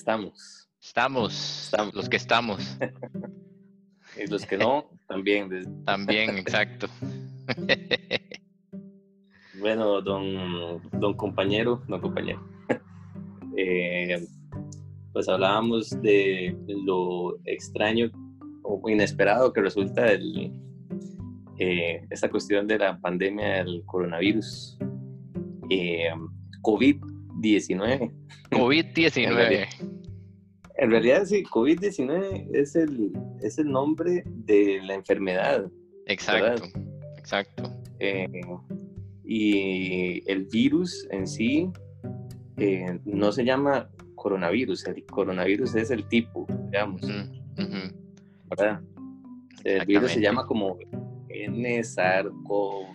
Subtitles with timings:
[0.00, 0.66] Estamos.
[0.80, 1.64] Estamos.
[1.64, 1.94] Estamos.
[1.94, 2.78] Los que estamos.
[4.16, 5.84] Y los que no, también.
[5.84, 6.88] También, exacto.
[9.58, 12.42] Bueno, don, don compañero, don compañero.
[13.58, 14.26] Eh,
[15.12, 18.10] pues hablábamos de lo extraño
[18.62, 20.50] o inesperado que resulta el,
[21.58, 24.78] eh, esta cuestión de la pandemia del coronavirus.
[25.68, 26.08] Eh,
[26.62, 28.12] COVID-19.
[28.50, 29.89] COVID-19.
[30.80, 33.12] En realidad, sí, COVID-19 es el,
[33.42, 35.70] es el nombre de la enfermedad.
[36.06, 36.64] Exacto,
[37.18, 37.70] exacto.
[37.98, 38.40] Eh,
[39.22, 41.70] y el virus en sí
[42.56, 47.02] eh, no se llama coronavirus, el coronavirus es el tipo, digamos.
[48.48, 48.80] ¿verdad?
[49.64, 50.78] El virus se llama como
[51.28, 52.86] N-SARS-CoV.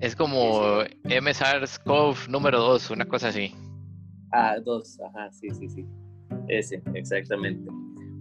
[0.00, 3.54] Es como MSARS-CoV número 2, una cosa así.
[4.32, 5.86] Ah, dos, ajá, sí, sí, sí.
[6.48, 7.70] Ese, exactamente.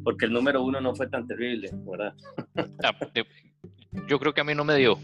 [0.04, 2.14] Porque el número uno no fue tan terrible, ¿verdad?
[2.84, 2.96] Ah,
[4.08, 4.98] Yo creo que a mí no me dio.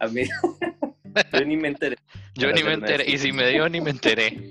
[0.00, 0.22] A mí,
[1.32, 1.96] yo ni me enteré.
[2.34, 3.04] Yo ni me enteré.
[3.08, 4.50] Y si me dio, ni me enteré.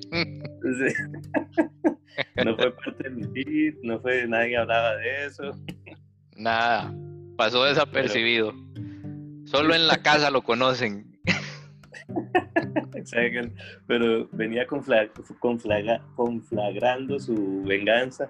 [2.45, 5.51] No fue parte de mi feed, no fue, nadie hablaba de eso.
[6.37, 6.93] Nada.
[7.35, 8.53] Pasó desapercibido.
[9.45, 11.12] Solo en la casa lo conocen.
[13.87, 15.09] Pero venía confla-
[15.39, 18.29] conflaga- conflagrando su venganza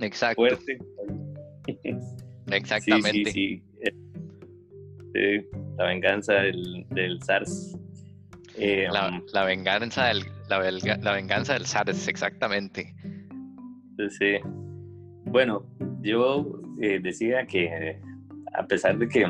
[0.00, 0.36] Exacto.
[0.36, 0.78] fuerte.
[2.50, 3.30] Exactamente.
[3.30, 3.92] Sí, sí, sí.
[5.14, 5.46] Sí,
[5.76, 7.76] la venganza del, del SARS.
[8.56, 12.94] Eh, La, la venganza del, la, belga- la venganza del SARS, exactamente.
[14.18, 14.36] Sí.
[15.26, 15.66] Bueno,
[16.02, 18.00] yo eh, decía que
[18.54, 19.26] a pesar de que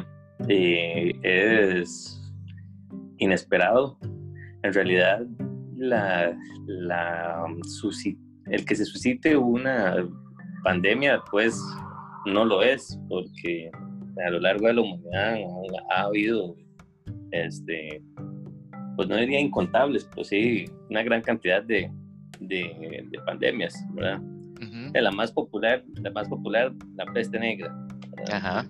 [0.48, 2.14] eh, es
[3.18, 3.97] inesperado,
[4.62, 5.26] en realidad
[5.76, 6.36] la,
[6.66, 7.60] la, um,
[8.46, 9.96] el que se suscite una
[10.64, 11.60] pandemia, pues
[12.26, 13.70] no lo es, porque
[14.26, 15.34] a lo largo de la humanidad
[15.90, 16.56] ha, ha habido,
[17.30, 18.02] este,
[18.96, 21.90] pues no diría incontables, pues sí, una gran cantidad de,
[22.40, 24.20] de, de pandemias, ¿verdad?
[24.94, 27.72] La más popular, la más popular, la peste negra.
[28.16, 28.34] ¿verdad?
[28.36, 28.66] Ajá.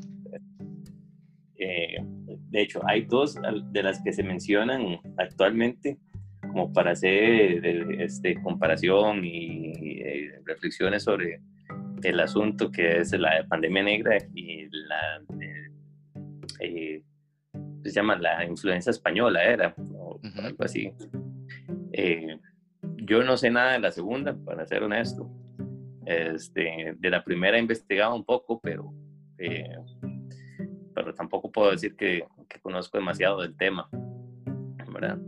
[2.51, 3.37] De hecho, hay dos
[3.73, 5.99] de las que se mencionan actualmente
[6.41, 7.65] como para hacer
[8.01, 11.41] este, comparación y eh, reflexiones sobre
[12.03, 15.23] el asunto que es la pandemia negra y la
[16.61, 17.03] eh,
[17.85, 20.93] se llama la influenza española era o algo así.
[21.93, 22.39] Eh,
[22.97, 25.31] yo no sé nada de la segunda para ser honesto.
[26.05, 28.95] Este, de la primera he investigado un poco pero
[29.37, 29.77] eh,
[30.95, 32.25] pero tampoco puedo decir que
[32.69, 33.89] conozco demasiado del tema,
[34.93, 35.19] ¿verdad?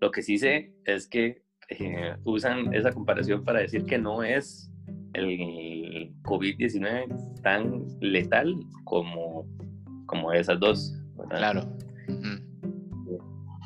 [0.00, 4.72] Lo que sí sé es que eh, usan esa comparación para decir que no es
[5.12, 9.46] el COVID-19 tan letal como,
[10.06, 11.36] como esas dos, ¿verdad?
[11.36, 11.76] Claro.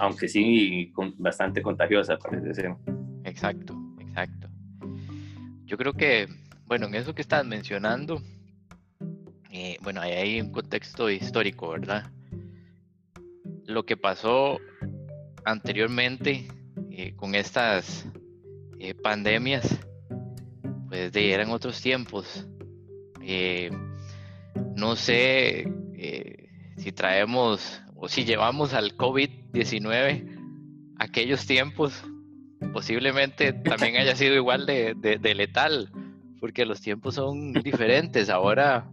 [0.00, 2.74] Aunque sí con- bastante contagiosa, parece ser.
[3.22, 4.48] Exacto, exacto.
[5.66, 6.26] Yo creo que,
[6.66, 8.20] bueno, en eso que estás mencionando,
[9.52, 12.10] eh, bueno, ahí hay un contexto histórico, ¿verdad?
[13.70, 14.58] Lo que pasó
[15.44, 16.48] anteriormente
[16.90, 18.06] eh, con estas
[18.78, 19.78] eh, pandemias,
[20.88, 22.46] pues de, eran otros tiempos.
[23.22, 23.70] Eh,
[24.76, 25.72] no sé
[26.78, 30.38] si traemos o si llevamos al COVID-19
[30.98, 32.02] aquellos tiempos,
[32.72, 35.90] posiblemente también haya sido igual de, de- de letal,
[36.40, 38.30] porque los tiempos son diferentes.
[38.30, 38.90] Ahora,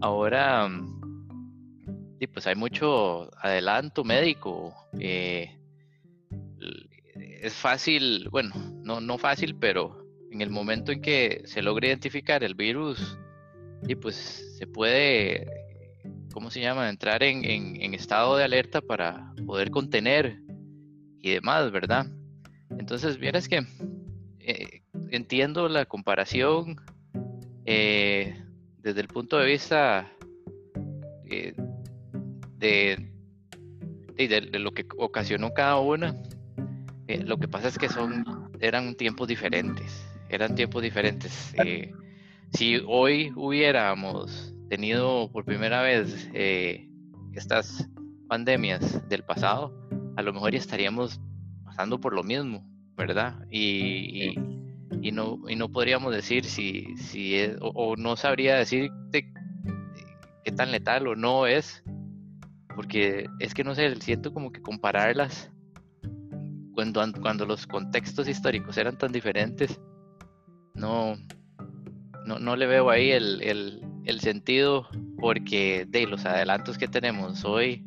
[0.00, 0.68] ahora,
[2.18, 4.74] sí, pues hay mucho adelanto médico.
[4.98, 5.54] eh,
[7.40, 12.42] es fácil, bueno, no, no fácil, pero en el momento en que se logra identificar
[12.44, 13.16] el virus,
[13.86, 15.46] y pues se puede,
[16.32, 20.40] ¿cómo se llama?, entrar en, en- en estado de alerta para poder contener
[21.20, 22.06] y demás, ¿verdad?
[22.78, 23.64] Entonces, vieras que
[24.40, 26.76] eh, entiendo la comparación
[27.64, 28.36] eh,
[28.78, 30.10] desde el punto de vista
[31.30, 31.54] eh,
[32.58, 33.08] de,
[34.16, 36.14] de- lo que ocasionó cada una.
[37.06, 38.24] Eh, lo que pasa es que son,
[38.60, 41.54] eran tiempos diferentes, eran tiempos diferentes.
[41.64, 41.92] Eh,
[42.52, 46.88] si hoy hubiéramos tenido por primera vez eh,
[47.32, 47.88] estas
[48.28, 49.72] pandemias del pasado,
[50.16, 51.20] a lo mejor ya estaríamos
[51.64, 52.62] pasando por lo mismo,
[52.96, 53.36] ¿verdad?
[53.50, 54.58] Y, y-
[55.00, 59.32] y no, y no podríamos decir si, si es, o, o no sabría decirte
[60.44, 61.84] qué tan letal o no es,
[62.78, 65.50] porque es que no sé, siento como que compararlas
[66.74, 69.80] cuando, an- cuando los contextos históricos eran tan diferentes,
[70.74, 71.16] no,
[72.24, 74.86] no, no le veo ahí el, el, sentido
[75.18, 77.84] porque de los adelantos que tenemos hoy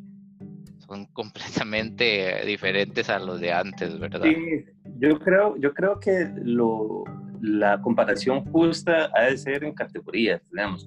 [0.86, 4.24] son completamente diferentes a los de antes, ¿verdad?
[4.24, 4.66] Sí,
[4.98, 7.04] yo creo, yo creo que lo,
[7.40, 10.86] la comparación justa ha de ser en categorías, digamos.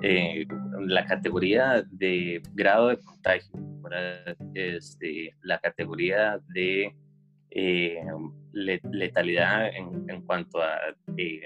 [0.00, 0.46] Eh,
[0.80, 3.50] la categoría de grado de contagio,
[4.54, 6.94] este, la categoría de
[7.50, 8.00] eh,
[8.52, 10.78] letalidad en, en, cuanto a
[11.16, 11.42] eh,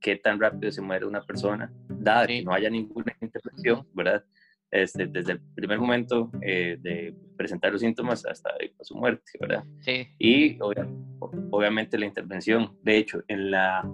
[0.00, 4.24] qué tan rápido se muere una persona, dada que no haya ninguna intervención, ¿verdad?
[4.72, 8.50] Este, desde el primer momento eh, de presentar los síntomas hasta
[8.80, 9.64] su muerte, ¿verdad?
[9.80, 10.08] Sí.
[10.18, 12.74] Y obviamente la intervención.
[12.82, 13.86] De hecho, en la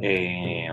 [0.00, 0.68] eh,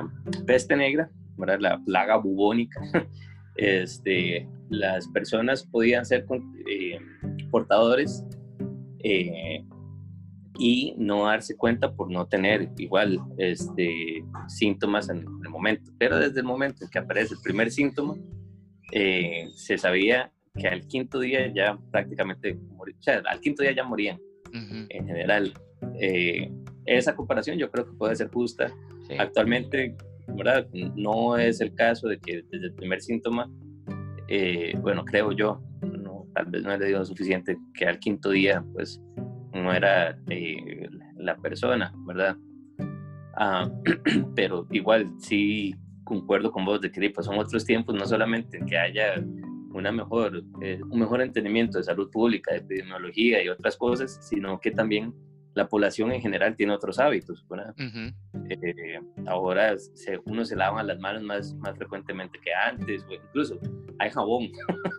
[0.48, 1.12] peste negra,
[1.42, 1.60] ¿verdad?
[1.60, 2.80] La plaga bubónica,
[3.58, 6.26] este, las personas podían ser
[6.70, 6.98] eh,
[7.50, 8.24] portadores
[10.58, 15.92] y no darse cuenta por no tener igual este, síntomas en el momento.
[15.98, 18.16] Pero desde el momento en que aparece el primer síntoma,
[18.92, 23.72] eh, se sabía que al quinto día ya prácticamente morían, o sea, al quinto día
[23.72, 24.20] ya morían
[24.54, 25.54] en general.
[26.00, 26.52] Eh,
[26.86, 28.72] esa comparación yo creo que puede ser justa.
[29.18, 29.96] Actualmente,
[30.96, 33.50] No es el caso de que desde el primer síntoma,
[34.28, 38.64] eh, bueno, creo yo, no, tal vez no he leído suficiente, que al quinto día,
[38.74, 39.02] pues,
[39.54, 42.38] no era eh, la persona, ¿verdad?
[43.36, 43.70] Ah,
[44.36, 48.78] pero igual sí concuerdo con vos de que pues, son otros tiempos, no solamente que
[48.78, 49.16] haya
[49.74, 54.60] una mejor, eh, un mejor entendimiento de salud pública, de epidemiología y otras cosas, sino
[54.60, 55.14] que también
[55.54, 57.46] la población en general tiene otros hábitos.
[57.50, 57.74] ¿verdad?
[58.50, 63.60] Eh, ahora se, uno se lava las manos más, más frecuentemente que antes, o incluso
[64.00, 64.50] hay jabón.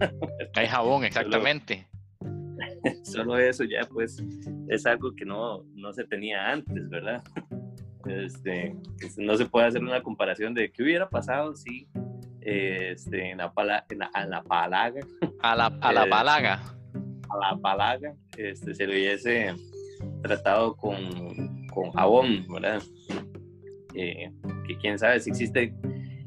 [0.55, 1.89] hay jabón, exactamente.
[3.03, 4.23] solo eso ya pues
[4.69, 7.23] es algo que no, no se tenía antes, ¿verdad?
[8.07, 8.75] Este,
[9.17, 11.89] no se puede hacer una comparación de qué hubiera pasado si
[12.41, 15.01] este, en, la pala, en, la, palaga.
[15.41, 16.61] A la, a la palaga.
[17.31, 19.55] A la palaga este, se lo hubiese
[20.23, 22.83] tratado con, con jabón, ¿verdad?
[23.95, 24.31] Eh,
[24.67, 25.75] que quién sabe si existe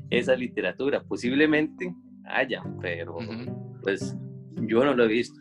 [0.09, 1.93] esa literatura, posiblemente
[2.25, 3.17] haya, pero
[3.81, 4.15] pues
[4.67, 5.39] yo no lo he visto.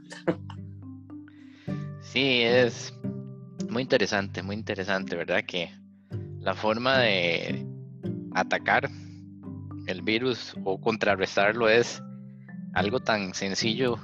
[2.01, 2.95] Sí, es
[3.69, 5.43] muy interesante, muy interesante, ¿verdad?
[5.47, 5.71] Que
[6.41, 7.67] la forma de
[8.35, 8.89] atacar
[9.87, 12.03] el virus o contrarrestarlo es
[12.75, 13.99] algo tan sencillo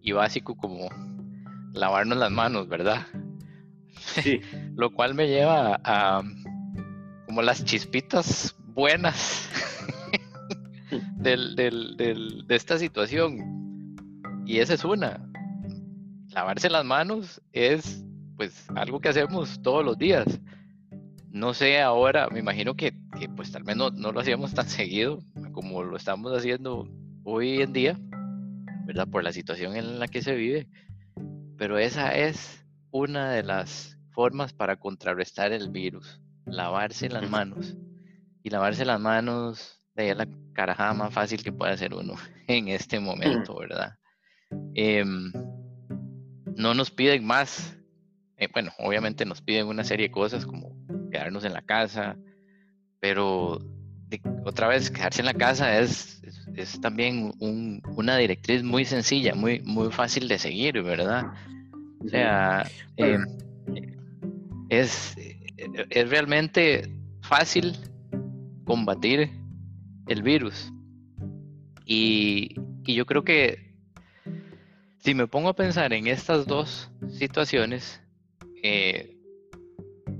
[0.00, 0.88] y básico como
[1.72, 3.06] lavarnos las manos, ¿verdad?
[3.96, 4.40] Sí.
[4.76, 6.22] Lo cual me lleva a
[7.26, 9.48] como las chispitas buenas
[11.16, 13.94] del, de esta situación.
[14.46, 15.20] Y esa es una
[16.32, 18.04] lavarse las manos es
[18.36, 20.40] pues algo que hacemos todos los días.
[21.30, 22.94] No sé ahora, me imagino que,
[23.36, 25.20] pues tal vez no, lo hacíamos tan seguido
[25.52, 26.88] como lo estamos haciendo
[27.24, 27.98] hoy en día,
[28.84, 29.08] ¿verdad?
[29.08, 30.68] Por la situación en la que se vive.
[31.56, 32.61] Pero esa es
[32.92, 37.76] una de las formas para contrarrestar el virus, lavarse las manos.
[38.44, 42.14] Y lavarse las manos de la carajada más fácil que puede hacer uno
[42.46, 43.94] en este momento, ¿verdad?
[44.74, 45.32] Em,
[46.56, 47.76] no nos piden más.
[48.36, 50.76] Eh, bueno, obviamente nos piden una serie de cosas como
[51.10, 52.16] quedarnos en la casa,
[53.00, 53.60] pero
[54.44, 56.22] otra vez, quedarse en la casa es,
[56.54, 61.32] es, también una directriz muy sencilla, muy, muy fácil de seguir, ¿verdad?
[62.04, 62.66] O sea,
[62.96, 63.18] eh,
[64.68, 65.16] es,
[65.90, 66.92] es realmente
[67.22, 67.76] fácil
[68.64, 69.30] combatir
[70.08, 70.72] el virus.
[71.84, 72.54] Y,
[72.84, 73.72] y yo creo que
[74.98, 78.00] si me pongo a pensar en estas dos situaciones,
[78.62, 79.16] eh,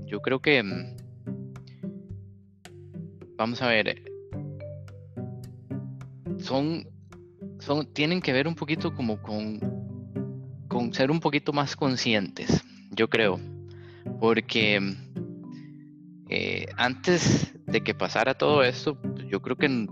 [0.05, 0.97] yo creo que mm,
[3.37, 4.03] vamos a ver,
[6.37, 6.85] son,
[7.59, 9.59] son, tienen que ver un poquito como con,
[10.73, 13.39] con ser un poquito más conscientes, yo creo,
[14.19, 14.95] porque
[16.29, 18.97] eh, antes de que pasara todo esto,
[19.29, 19.87] yo creo que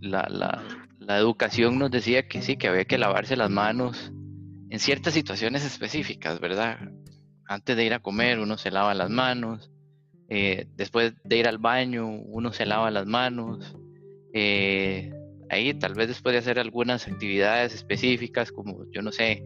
[0.00, 0.62] la, la,
[1.00, 4.12] la educación nos decía que sí, que había que lavarse las manos
[4.70, 6.78] en ciertas situaciones específicas, ¿verdad?
[7.48, 9.72] Antes de ir a comer uno se lava las manos,
[10.28, 13.76] eh, después de ir al baño uno se lava las manos,
[14.32, 15.12] eh,
[15.50, 19.42] ahí tal vez después de hacer algunas actividades específicas como, yo no sé,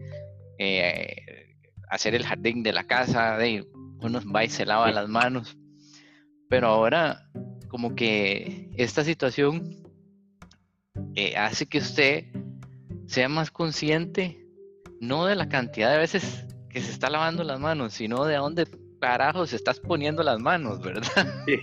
[0.59, 1.55] eh,
[1.89, 3.67] hacer el jardín de la casa, de,
[4.01, 5.57] uno va y se lava las manos,
[6.47, 7.27] pero ahora
[7.67, 9.75] como que esta situación
[11.35, 12.25] hace que usted
[13.07, 14.45] sea más consciente,
[15.01, 18.67] no de la cantidad de veces que se está lavando las manos, sino de dónde
[18.99, 21.03] carajo se estás poniendo las manos, ¿verdad?
[21.47, 21.57] Sí.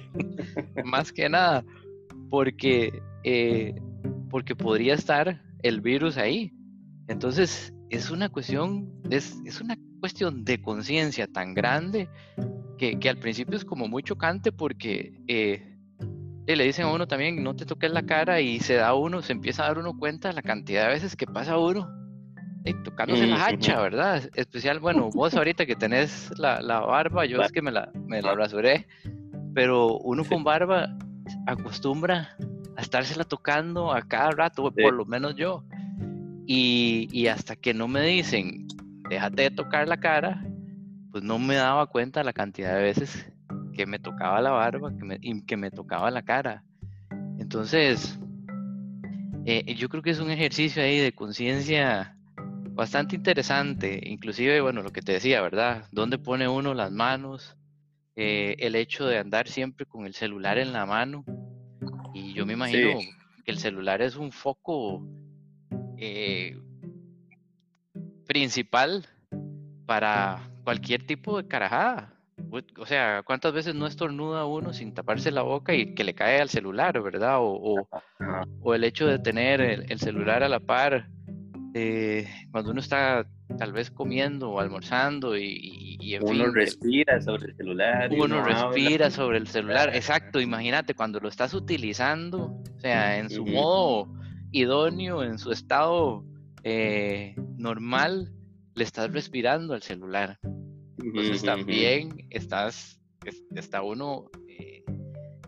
[0.85, 1.65] más que nada,
[2.31, 3.81] porque, eh,
[4.31, 6.53] porque podría estar el virus ahí.
[7.09, 12.09] Entonces, es una cuestión, es, es una cuestión de conciencia tan grande
[12.79, 15.77] que, que, al principio es como muy chocante porque eh,
[16.47, 19.33] le dicen a uno también, no te toques la cara y se da uno, se
[19.33, 21.89] empieza a dar uno cuenta de la cantidad de veces que pasa uno
[22.65, 24.29] eh, tocándose la hacha, ¿verdad?
[24.35, 28.21] Especial, bueno, vos ahorita que tenés la, la barba, yo es que me la, me
[28.21, 28.89] la rasuré,
[29.55, 30.89] pero uno con barba
[31.47, 32.37] acostumbra
[32.77, 35.65] a estársela tocando a cada rato, por lo menos yo.
[36.47, 38.69] Y, y, hasta que no me dicen,
[39.09, 40.47] déjate de tocar la cara,
[41.11, 43.33] pues no me daba cuenta la cantidad de veces
[43.77, 46.65] que me tocaba la barba que me, y que me tocaba la cara.
[47.39, 48.19] Entonces,
[49.45, 52.17] eh, yo creo que es un ejercicio ahí de conciencia
[52.73, 55.87] bastante interesante, inclusive, bueno, lo que te decía, ¿verdad?
[55.93, 57.57] ¿Dónde pone uno las manos?
[58.17, 61.25] Eh, el hecho de andar siempre con el celular en la mano.
[62.15, 62.99] Y yo me imagino
[63.45, 65.07] que el celular es un foco
[65.99, 66.59] eh,
[68.27, 69.07] principal
[69.87, 72.13] para cualquier tipo de carajada.
[72.79, 76.41] O sea, ¿cuántas veces no estornuda uno sin taparse la boca y que le cae
[76.41, 77.39] al celular, verdad?
[77.41, 77.89] O,
[78.63, 81.09] o, el hecho de tener el, celular a la par
[81.75, 83.27] eh, cuando uno está
[83.59, 88.11] tal vez comiendo o almorzando y, y, uno respira sobre el celular.
[88.13, 90.41] Uno, respira sobre el celular, exacto.
[90.41, 94.09] Imagínate cuando lo estás utilizando, o sea, en su modo
[94.57, 96.25] idóneo, en su estado
[96.65, 98.33] eh, normal,
[98.75, 100.39] le estás respirando al celular.
[100.99, 102.99] Entonces también estás,
[103.55, 104.83] está uno eh,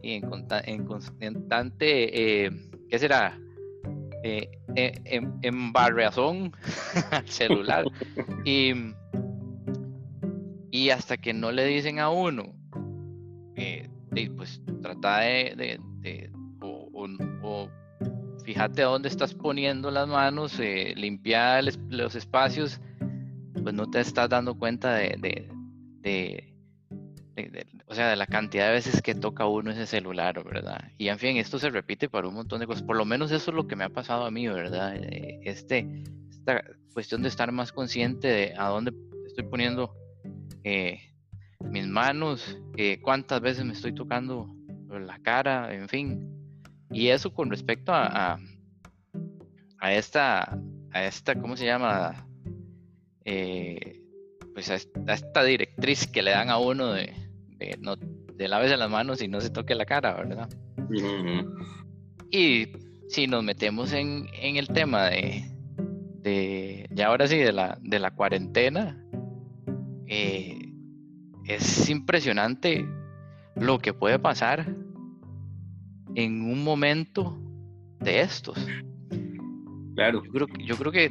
[0.03, 0.23] en,
[0.65, 2.51] en, constante, eh,
[2.89, 3.39] ¿qué será?
[4.23, 6.53] Eh, en, en barreazón
[7.11, 7.87] al celular.
[8.45, 8.73] y,
[10.71, 12.55] y hasta que no le dicen a uno,
[14.37, 15.81] pues trata de,
[18.49, 22.81] fíjate dónde estás poniendo las manos, eh, limpiar los espacios
[23.63, 25.53] pues no te estás dando cuenta de,
[27.87, 30.93] o sea, de la cantidad de veces que toca uno ese celular, ¿verdad?
[30.97, 32.83] Y en fin, esto se repite para un montón de cosas.
[32.83, 34.97] Por lo menos eso es lo que me ha pasado a mí, ¿verdad?
[34.97, 35.87] Eh, este,
[36.31, 36.65] esta
[36.95, 38.95] cuestión de estar más consciente de a dónde
[39.27, 39.93] estoy poniendo
[40.65, 41.01] eh,
[41.61, 42.59] mis manos,
[43.03, 44.49] cuántas veces me estoy tocando
[44.89, 46.38] la cara, en fin.
[46.91, 48.39] Y eso con respecto a, a,
[49.79, 50.59] a esta,
[50.93, 52.27] a esta, ¿cómo se llama?
[53.25, 54.01] Eh,
[54.55, 54.75] pues a
[55.13, 57.13] esta, directriz que le dan a uno de,
[57.59, 60.49] de, no, de las manos y no se toque la cara, ¿verdad?
[62.31, 62.69] Y
[63.09, 65.45] si nos metemos en, el tema de,
[66.23, 69.05] de, ya ahora sí, de la, de la cuarentena,
[70.07, 70.73] eh,
[71.47, 72.87] es impresionante
[73.57, 74.75] lo que puede pasar
[76.19, 77.39] en un momento
[78.01, 78.59] de estos.
[79.95, 80.25] Claro.
[80.25, 81.11] Yo creo, yo creo que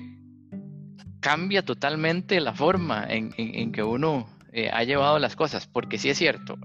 [1.22, 6.18] cambia totalmente la forma en, que uno eh, ha llevado las cosas, porque sí es
[6.18, 6.58] cierto,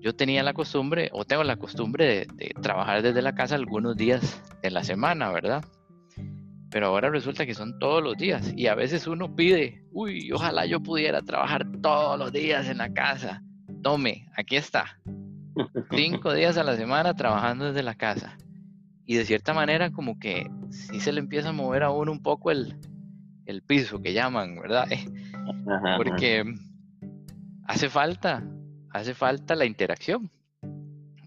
[0.00, 4.42] yo tenía la costumbre, o tengo la costumbre de, trabajar desde la casa algunos días
[4.62, 5.64] de la semana, ¿verdad?
[6.70, 10.66] Pero ahora resulta que son todos los días y a veces uno pide, uy, ojalá
[10.66, 13.42] yo pudiera trabajar todos los días en la casa.
[13.82, 15.00] Tome, aquí está.
[15.90, 18.36] Cinco días a la semana trabajando desde la casa.
[19.06, 22.22] Y de cierta manera como que sí se le empieza a mover a uno un
[22.22, 22.76] poco el,
[23.46, 24.86] el piso que llaman, ¿verdad?
[25.96, 26.44] Porque
[27.64, 28.44] hace falta,
[28.90, 30.30] hace falta la interacción,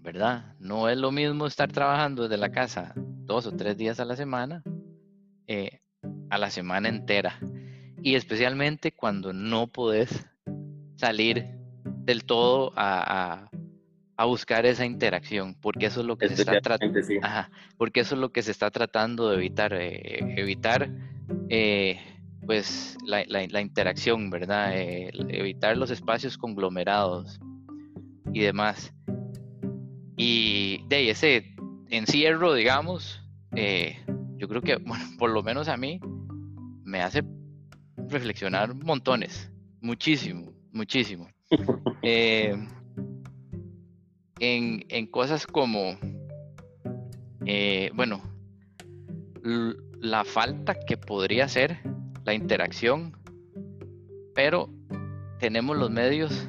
[0.02, 0.54] ¿verdad?
[0.58, 4.16] No es lo mismo estar trabajando desde la casa dos o tres días a la
[4.16, 4.62] semana
[5.46, 5.80] eh,
[6.30, 7.38] a la semana entera.
[8.02, 10.26] Y especialmente cuando no podés
[10.96, 11.48] salir
[12.04, 13.48] del todo a,
[14.24, 17.00] buscar esa interacción, porque eso es lo que se está tratando.
[17.76, 20.88] porque eso es lo que se está tratando de evitar, eh, evitar
[21.48, 22.00] eh,
[22.46, 24.72] pues la, la, interacción, ¿verdad?
[24.76, 27.40] evitar los espacios conglomerados
[28.32, 28.94] y demás.
[30.16, 31.54] Y de ese
[31.90, 33.20] encierro, digamos,
[33.56, 33.96] eh,
[34.36, 36.00] yo creo que, bueno, por lo menos a mí,
[36.84, 37.24] me hace
[37.96, 41.28] reflexionar montones, muchísimo, muchísimo.
[44.46, 45.96] En, en, cosas como,
[47.46, 48.20] eh, bueno,
[50.00, 51.78] la falta que podría ser
[52.26, 53.16] la interacción,
[54.34, 54.68] pero
[55.38, 56.46] tenemos los medios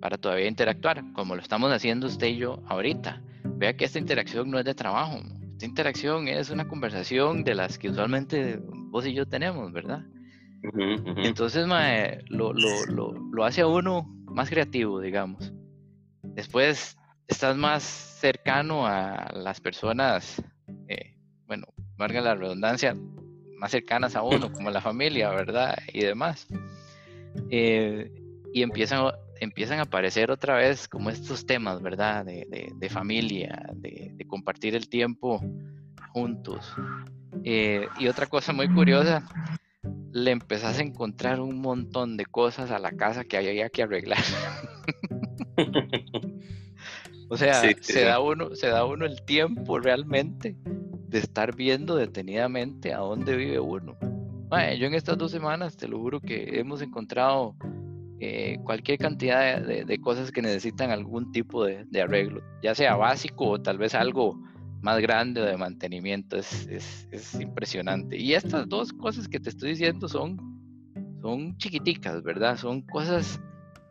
[0.00, 3.22] para todavía interactuar, como lo estamos haciendo usted y yo ahorita.
[3.44, 5.20] Vea que esta interacción no es de trabajo,
[5.52, 8.58] esta interacción es una conversación de las que usualmente
[8.90, 10.04] vos y yo tenemos, ¿verdad?
[11.18, 15.52] Entonces, lo, lo, lo, lo, hace a uno más creativo, digamos.
[16.22, 16.96] Después
[17.28, 20.42] estás más cercano a las personas,
[20.88, 21.16] eh,
[21.46, 21.66] bueno,
[21.96, 22.96] valga la redundancia,
[23.58, 25.76] más cercanas a uno, como la familia, ¿verdad?
[25.92, 26.46] Y demás.
[27.50, 28.10] Eh,
[28.52, 32.24] y empiezan, empiezan a aparecer otra vez como estos temas, ¿verdad?
[32.24, 35.40] De, familia, de, compartir el tiempo
[36.12, 36.74] juntos.
[37.42, 39.26] Eh, y otra cosa muy curiosa,
[40.12, 44.22] le empezás a encontrar un montón de cosas a la casa que había que arreglar.
[47.28, 50.56] o sea, se, Da uno, se da uno el tiempo realmente
[51.08, 53.96] de estar viendo detenidamente a dónde vive uno.
[54.50, 57.56] yo en estas dos semanas, te lo juro que hemos encontrado
[58.20, 63.60] eh, cualquier cantidad de, cosas que necesitan algún tipo de, arreglo, ya sea básico o
[63.60, 64.40] tal vez algo
[64.82, 66.36] más grande de mantenimiento.
[66.36, 68.16] Es, es, impresionante.
[68.16, 70.38] Y estas dos cosas que te estoy diciendo son,
[71.20, 72.56] son chiquiticas, ¿verdad?
[72.56, 73.40] Son cosas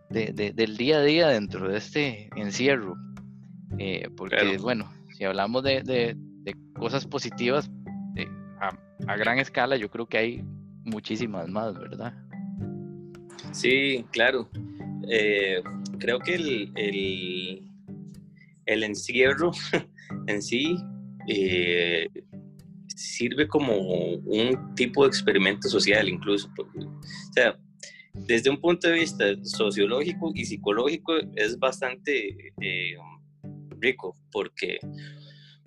[0.09, 2.95] del día a día dentro de este encierro.
[3.79, 6.17] Eh, porque, bueno, si hablamos de,
[6.75, 7.69] cosas positivas
[8.15, 8.27] eh,
[9.07, 10.43] a, gran escala, yo creo que hay
[10.83, 12.13] muchísimas más, ¿verdad?
[13.51, 14.49] Sí, claro.
[15.09, 15.61] Eh,
[15.99, 16.71] creo que el,
[18.65, 19.51] el, encierro
[20.27, 20.77] en sí
[21.27, 22.07] eh,
[22.87, 26.49] sirve como un tipo de experimento social incluso.
[26.57, 27.57] o sea,
[28.13, 32.95] desde un punto de vista sociológico y psicológico es bastante eh,
[33.83, 34.79] rico porque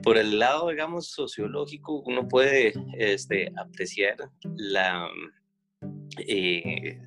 [0.02, 4.16] por el lado, digamos, sociológico uno puede este, apreciar
[4.56, 5.08] la,
[6.18, 6.98] eh,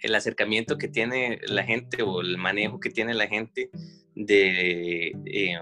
[0.00, 3.70] el acercamiento que tiene la gente o el manejo que tiene la gente
[4.14, 5.58] de, eh,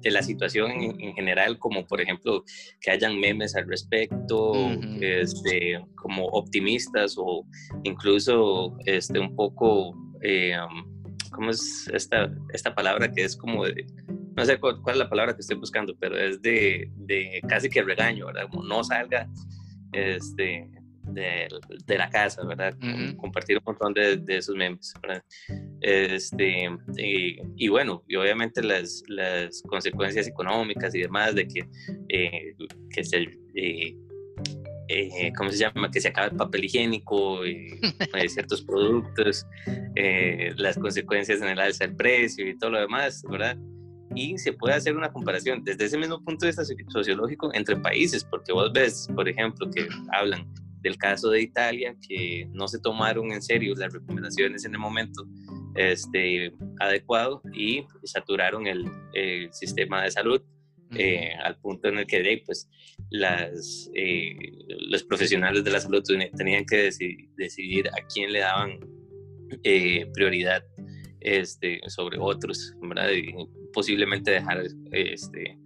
[0.00, 2.44] de la situación en, general, como por ejemplo
[2.80, 4.52] que hayan memes al respecto,
[5.00, 7.44] este, como optimistas o
[7.84, 10.56] incluso este, un poco, eh,
[11.30, 13.64] ¿cómo es esta, esta palabra que es como
[14.38, 17.82] no sé cuál, es la palabra que estoy buscando, pero es de, de casi que
[17.82, 18.48] regaño, ¿verdad?
[18.48, 19.28] Como no salga,
[19.92, 20.70] este,
[21.12, 21.48] de,
[21.86, 22.76] de, la casa, ¿verdad?
[23.16, 25.24] Compartir un montón de, de esos memes, ¿verdad?
[25.80, 31.68] Este, y, bueno, y obviamente las, las, consecuencias económicas y demás de que,
[32.08, 32.54] eh,
[32.90, 33.96] que se, eh,
[34.88, 35.90] eh, ¿cómo se llama?
[35.90, 37.78] Que se acaba el papel higiénico y
[38.28, 39.46] ciertos productos,
[40.56, 43.56] las consecuencias en el alza del precio y todo lo demás, ¿verdad?
[44.14, 48.24] y se puede hacer una comparación desde ese mismo punto de vista sociológico entre países,
[48.24, 50.46] porque vos ves, por ejemplo, que hablan
[50.80, 55.26] del caso de Italia, que no se tomaron en serio las recomendaciones en el momento
[55.74, 58.90] este, adecuado y saturaron el,
[59.50, 60.40] sistema de salud
[60.94, 62.68] eh, al punto en el que pues,
[63.10, 64.34] las, eh,
[64.88, 66.02] los profesionales de la salud
[66.36, 68.78] tenían que decidir, decidir a quién le daban
[69.64, 70.62] eh, prioridad
[71.20, 73.10] este, sobre otros, ¿verdad?
[73.10, 73.34] Y
[73.72, 75.58] posiblemente dejar este,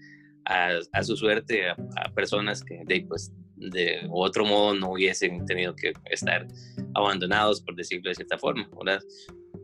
[0.45, 1.77] a, su suerte a,
[2.15, 6.47] personas que de, pues, de otro modo no hubiesen tenido que estar
[6.95, 9.03] abandonados, por decirlo de cierta forma, ¿verdad?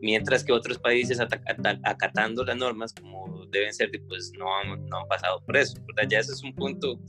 [0.01, 5.57] Mientras que otros países acatando las normas como deben ser, pues no han, pasado por
[5.57, 6.09] eso, ¿verdad?
[6.09, 6.99] Ya ese es un punto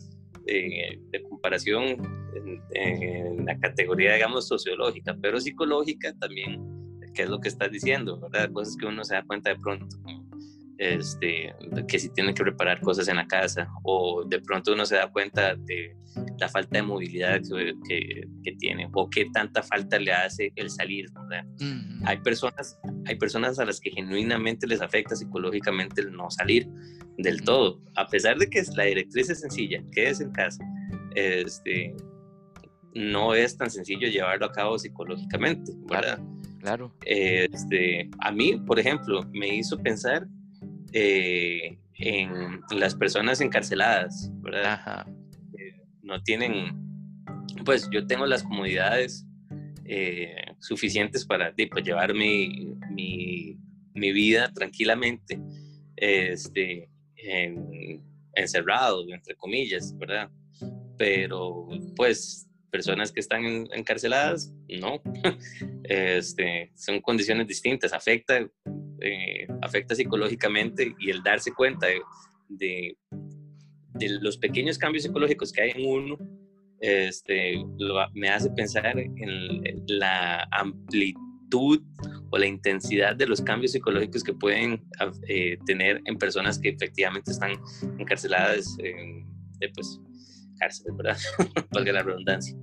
[0.44, 1.96] de, comparación
[2.72, 8.50] en, la categoría, digamos, sociológica, pero psicológica también, ¿qué es lo que estás diciendo, ¿verdad?
[8.52, 9.96] Cosas que uno se da cuenta de pronto,
[10.80, 11.54] este,
[11.86, 15.12] que si tienen que preparar cosas en la casa o de pronto uno se da
[15.12, 15.94] cuenta de
[16.38, 17.38] la falta de movilidad
[17.86, 21.04] que, que, tiene o qué tanta falta le hace el salir.
[22.06, 26.66] Hay, personas, hay personas a las que genuinamente les afecta psicológicamente el no salir
[27.18, 30.64] del todo, a pesar de que la directriz es sencilla, que es en casa.
[31.14, 31.94] Este,
[32.94, 36.18] no es tan sencillo llevarlo a cabo psicológicamente, ¿verdad?
[36.60, 36.96] Claro.
[37.04, 40.26] Este, a mí, por ejemplo, me hizo pensar
[40.92, 45.06] eh, en las personas encarceladas, ¿verdad?
[45.58, 46.76] Eh, no tienen,
[47.64, 49.26] pues yo tengo las comodidades
[49.84, 53.56] eh, suficientes para pues, llevar mi, mi,
[53.94, 55.38] vida tranquilamente,
[55.96, 56.88] este,
[58.34, 60.30] encerrado, entre comillas, ¿verdad?
[60.96, 65.02] Pero pues personas que están encarceladas, no.
[65.82, 68.48] Este, son condiciones distintas, afecta
[69.00, 71.86] eh, afecta psicológicamente y el darse cuenta
[72.48, 72.96] de,
[74.20, 76.18] los pequeños cambios psicológicos que hay en uno,
[76.80, 77.62] este,
[78.14, 81.82] me hace pensar en la amplitud
[82.30, 84.82] o la intensidad de los cambios psicológicos que pueden
[85.28, 87.52] eh, tener en personas que efectivamente están
[87.98, 89.26] encarceladas en
[89.74, 90.00] pues,
[90.58, 91.18] cárceles, ¿verdad?
[91.72, 92.56] Valga la redundancia.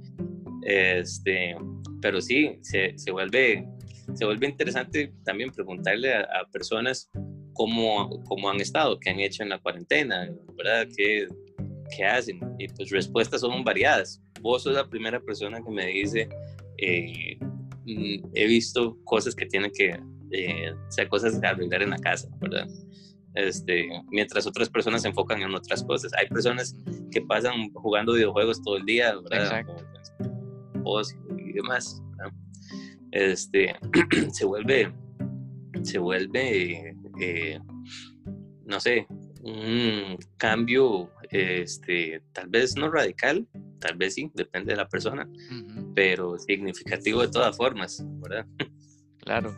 [0.64, 1.56] Este,
[2.02, 3.68] pero sí, se vuelve
[4.14, 7.10] se vuelve interesante también preguntarle a, personas
[7.54, 10.88] cómo, cómo, han estado, qué han hecho en la cuarentena, ¿verdad?
[10.96, 11.28] ¿Qué,
[11.96, 12.40] ¿Qué, hacen?
[12.58, 14.22] Y pues respuestas son variadas.
[14.42, 16.30] Vos sos la primera persona que me dice,
[16.78, 17.38] eh,
[17.86, 20.00] mm, he visto cosas que tienen que,
[20.32, 22.68] eh, o sea, cosas que arreglar en la casa, ¿verdad?
[23.34, 26.12] Este, mientras otras personas se enfocan en otras cosas.
[26.14, 26.76] Hay personas
[27.12, 29.44] que pasan jugando videojuegos todo el día, ¿verdad?
[29.44, 29.76] Exacto.
[31.38, 32.02] y demás.
[33.12, 33.76] Este,
[34.32, 34.94] se vuelve,
[35.84, 37.60] se vuelve, eh,
[38.66, 39.08] no sé,
[39.44, 43.48] un cambio, este, tal vez no radical,
[43.80, 45.30] tal vez sí, depende de la persona,
[45.96, 48.46] pero significativo de todas formas, ¿verdad?
[49.20, 49.54] Claro.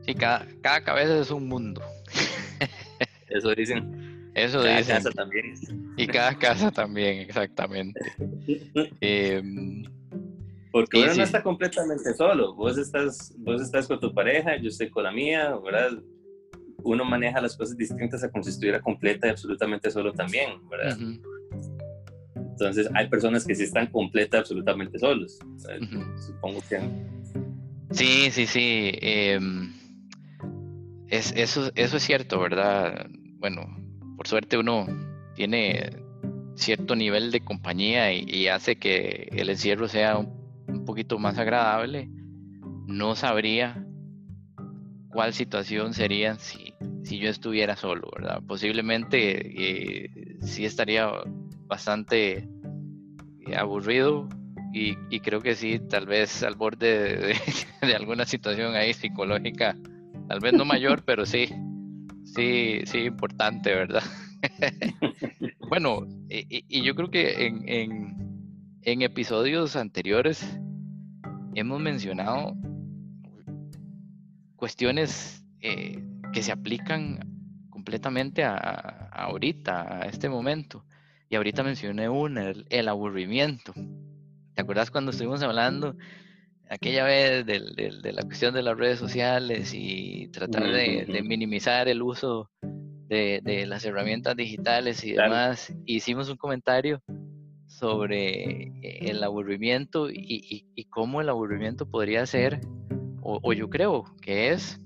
[0.00, 1.82] Sí, cada, cada cabeza es un mundo.
[3.28, 4.30] Eso dicen.
[4.34, 4.96] Eso cada dicen.
[4.96, 5.54] casa también.
[5.98, 8.00] Y cada casa también, exactamente.
[9.02, 9.82] Em,
[10.72, 12.54] Porque uno no está completamente solo.
[12.54, 15.98] Vos estás, vos estás con tu pareja, yo estoy con la mía, ¿verdad?
[16.82, 20.96] Uno maneja las cosas distintas a como si estuviera completa y absolutamente solo también, ¿verdad?
[22.34, 25.38] Entonces, hay personas que sí están completa absolutamente solos.
[26.26, 26.80] Supongo que.
[27.90, 28.92] Sí, sí, sí.
[29.00, 29.72] Em,
[31.08, 33.08] es, eso, eso es cierto, ¿verdad?
[33.40, 33.66] bueno,
[34.16, 34.86] por suerte uno
[35.34, 35.90] tiene
[36.54, 40.39] cierto nivel de compañía y, hace que el encierro sea un,
[40.84, 42.08] poquito más agradable,
[42.86, 43.84] no sabría
[45.10, 48.42] cuál situación sería si, si yo estuviera solo, ¿verdad?
[48.46, 51.10] Posiblemente eh, sí estaría
[51.66, 52.48] bastante
[53.46, 54.28] eh, aburrido
[54.72, 57.34] y, creo que sí, tal vez al borde
[57.82, 59.76] de alguna situación ahí psicológica,
[60.28, 61.48] tal vez no mayor, pero sí,
[62.34, 64.04] Sí, sí, importante, ¿verdad?
[65.68, 68.19] bueno, y, yo creo que en,
[68.82, 70.58] episodios anteriores
[71.54, 72.54] hemos mencionado
[74.56, 77.20] cuestiones eh, que se aplican
[77.70, 78.56] completamente a,
[79.12, 80.84] ahorita, a este momento.
[81.28, 83.72] Y ahorita mencioné una, el aburrimiento.
[84.54, 85.96] ¿Te acuerdas cuando estuvimos hablando
[86.68, 92.50] aquella vez de, la cuestión de las redes sociales y tratar de, minimizar el uso
[93.08, 97.02] de, las herramientas digitales y demás, hicimos un comentario
[97.80, 102.60] sobre eh, el aburrimiento y, cómo el aburrimiento podría ser,
[103.22, 104.80] o, yo creo que es,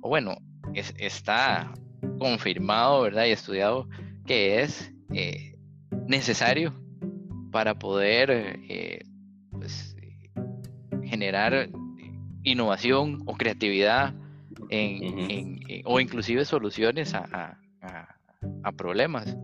[0.00, 0.36] o bueno,
[0.74, 1.72] está
[2.18, 3.26] confirmado, ¿verdad?
[3.26, 3.88] Y estudiado
[4.24, 5.56] que es eh,
[6.06, 6.72] necesario
[7.50, 9.04] para poder eh,
[9.50, 9.94] pues,
[11.04, 11.68] generar
[12.44, 14.14] innovación o creatividad
[14.70, 17.58] en, o inclusive soluciones a,
[18.76, 19.36] problemas.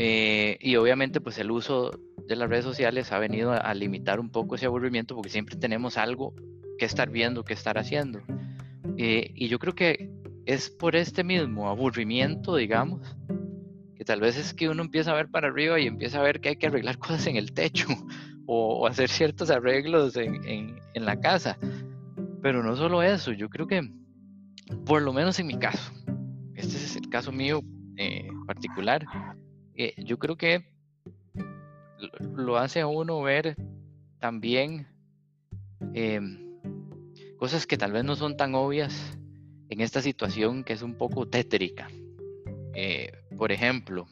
[0.00, 1.90] Eh, y obviamente pues el uso
[2.28, 5.98] de las redes sociales ha venido a, limitar un poco ese aburrimiento porque siempre tenemos
[5.98, 6.34] algo
[6.78, 8.20] que estar viendo, que estar haciendo.
[8.96, 10.08] Eh, y yo creo que
[10.46, 13.16] es por este mismo aburrimiento, digamos,
[13.96, 16.40] que tal vez es que uno empieza a ver para arriba y empieza a ver
[16.40, 17.88] que hay que arreglar cosas en el techo
[18.46, 21.58] o, hacer ciertos arreglos en, la casa.
[22.40, 23.82] Pero no solo eso, yo creo que,
[24.86, 25.92] por lo menos en mi caso,
[26.54, 27.62] este es el caso mío
[27.96, 29.04] eh, particular,
[29.78, 30.64] eh, yo creo que
[32.34, 33.56] lo hace a uno ver
[34.18, 34.88] también
[35.94, 36.58] em,
[37.36, 39.16] cosas que tal vez no son tan obvias
[39.70, 41.88] en esta situación que es un poco tétrica.
[42.74, 44.08] Eh, por ejemplo,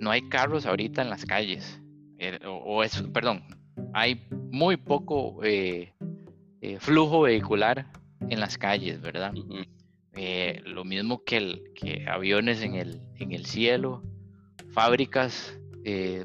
[0.00, 1.80] no hay carros ahorita en las calles.
[2.18, 3.42] Eh, o, es, perdón,
[3.92, 5.40] hay muy poco
[6.78, 7.90] flujo vehicular
[8.28, 9.34] en las calles, ¿verdad?
[10.64, 14.02] Lo mismo que, el, que aviones en el, en el cielo,
[14.70, 15.58] fábricas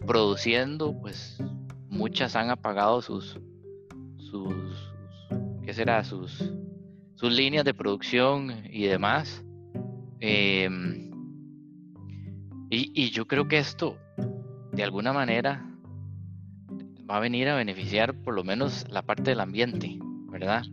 [0.06, 1.41] produciendo, pues
[1.89, 3.39] muchas han apagado sus,
[4.17, 4.93] sus,
[5.63, 6.03] ¿qué será?
[6.03, 6.51] Sus,
[7.15, 9.45] sus líneas de producción y demás.
[10.19, 11.12] Em,
[12.69, 13.97] y, yo creo que esto,
[14.71, 15.65] de alguna manera,
[17.10, 19.99] va a venir a beneficiar por lo menos la parte del ambiente,
[20.32, 20.63] ¿verdad?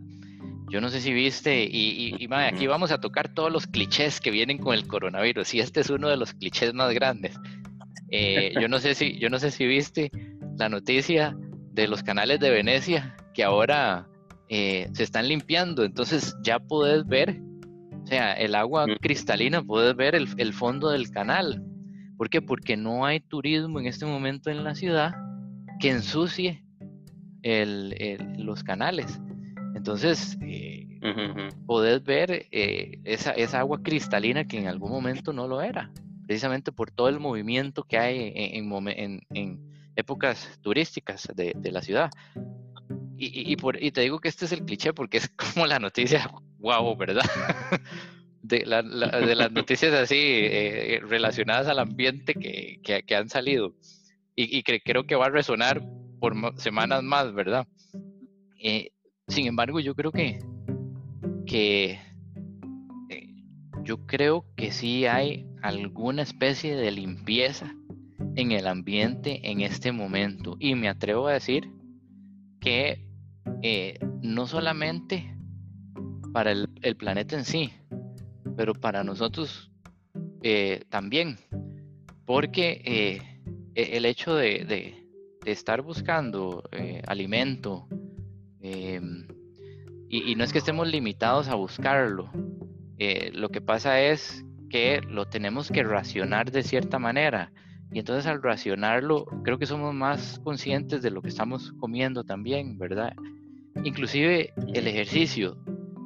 [0.71, 4.31] Yo no sé si viste, y, y, aquí vamos a tocar todos los clichés que
[4.31, 7.37] vienen con el coronavirus, y este es uno de los clichés más grandes.
[8.09, 10.11] Eh, yo, no sé si, yo no sé si viste
[10.57, 11.35] la noticia
[11.73, 14.07] de los canales de Venecia que ahora
[14.47, 17.41] eh, se están limpiando, entonces ya puedes ver,
[18.03, 21.65] o sea, el agua cristalina, puedes ver el, el fondo del canal.
[22.17, 22.41] ¿Por qué?
[22.41, 25.15] Porque no hay turismo en este momento en la ciudad
[25.81, 26.63] que ensucie
[28.37, 29.19] los canales.
[29.81, 30.99] Entonces, eh,
[31.65, 35.91] podés ver eh, esa, agua cristalina que en algún momento no lo era,
[36.27, 39.59] precisamente por todo el movimiento que hay en,
[39.95, 42.11] épocas turísticas de, la ciudad.
[43.17, 46.29] y, por, y te digo que este es el cliché porque es como la noticia,
[46.59, 47.25] wow, ¿verdad?
[48.43, 53.75] De, de las noticias así eh, relacionadas al ambiente que, que, han salido
[54.35, 55.81] y, y, que creo que va a resonar
[56.19, 57.67] por semanas más, ¿verdad?
[58.63, 58.91] Eh,
[59.31, 60.39] sin embargo, yo creo que,
[61.45, 61.99] que
[63.09, 63.27] eh,
[63.83, 67.73] yo creo que sí hay alguna especie de limpieza
[68.35, 70.57] en el ambiente en este momento.
[70.59, 71.71] Y me atrevo a decir
[72.59, 73.07] que
[73.63, 75.33] eh, no solamente
[76.33, 76.67] para el,
[76.97, 77.71] planeta en sí,
[78.57, 79.71] pero para nosotros
[80.43, 81.37] eh, también.
[82.25, 82.81] Porque
[83.75, 84.97] e, el hecho de,
[85.45, 86.63] estar buscando
[87.07, 87.87] alimento,
[88.61, 89.27] em,
[90.09, 92.29] y, no es que estemos limitados a buscarlo,
[92.97, 97.51] eh, lo que pasa es que lo tenemos que racionar de cierta manera.
[97.91, 102.77] Y entonces al racionarlo, creo que somos más conscientes de lo que estamos comiendo también,
[102.77, 103.13] ¿verdad?
[103.83, 105.57] Inclusive el ejercicio.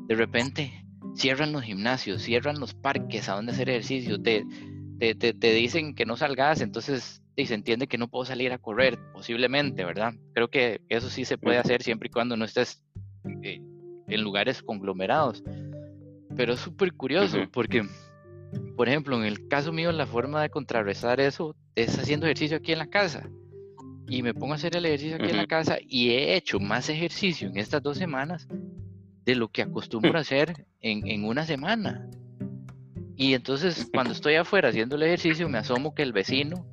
[0.08, 4.46] De repente cierran los gimnasios, cierran los parques a donde hacer ejercicio, te,
[5.00, 8.98] te, te, dicen que no salgas, entonces se entiende que no puedo salir a correr,
[9.12, 10.13] posiblemente, ¿verdad?
[10.34, 12.82] Creo que eso sí se puede hacer siempre y cuando no estés
[13.43, 13.62] eh,
[14.08, 15.43] en lugares conglomerados.
[16.36, 17.84] Pero es súper curioso porque,
[18.78, 22.71] por ejemplo, en el caso mío, la forma de contrarrestar eso es haciendo ejercicio aquí
[22.71, 23.30] en la casa.
[24.08, 26.89] Y me pongo a hacer el ejercicio aquí en la casa y he hecho más
[26.89, 28.48] ejercicio en estas dos semanas
[29.26, 32.08] de lo que acostumbro a hacer en, en una semana.
[33.17, 36.65] Y entonces cuando estoy afuera haciendo el ejercicio me asomo que el vecino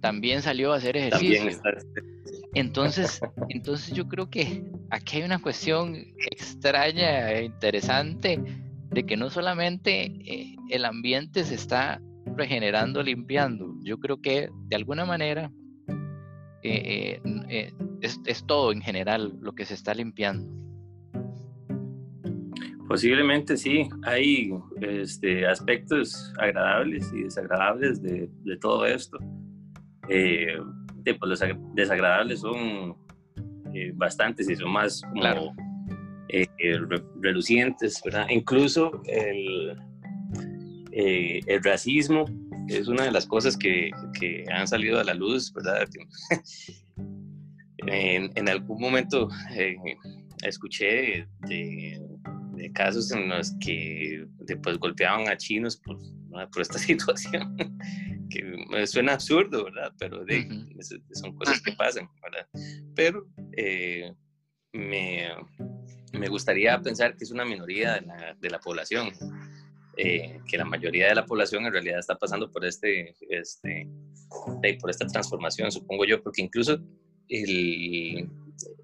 [0.00, 1.50] también salió a hacer ejercicio.
[2.54, 5.96] Entonces, entonces yo creo que aquí hay una cuestión
[6.30, 8.40] extraña e interesante
[8.90, 12.00] de que no solamente eh, el ambiente se está
[12.36, 15.50] regenerando, limpiando, yo creo que de alguna manera
[16.62, 20.46] eh, eh, es, todo en general lo que se está limpiando.
[22.88, 29.18] Posiblemente sí, hay este, aspectos agradables y desagradables de, de todo esto.
[30.08, 31.42] Pues los
[31.74, 32.96] desagradables son
[33.74, 35.54] eh, bastantes y son más como
[36.28, 36.46] eh,
[37.20, 38.26] relucientes, ¿verdad?
[38.30, 39.76] Incluso el,
[40.92, 42.24] eh, el racismo
[42.68, 45.88] es una de las cosas que, que han salido a la luz, ¿verdad?
[47.86, 49.28] en, en, algún momento
[50.42, 52.00] escuché de,
[52.56, 55.98] de, casos en los que después golpeaban a chinos por,
[56.50, 57.56] por esta situación
[58.86, 59.92] suena absurdo, ¿verdad?
[59.98, 60.46] Pero de,
[61.12, 62.48] son cosas que pasan, ¿verdad?
[62.94, 63.26] Pero
[63.56, 64.12] eh,
[64.72, 65.28] me,
[66.12, 69.12] me, gustaría pensar que es una minoría de la, de la población,
[69.96, 73.88] eh, que la mayoría de la población en realidad está pasando por, este, este,
[74.80, 76.78] por esta transformación, supongo yo, porque incluso
[77.28, 78.28] el,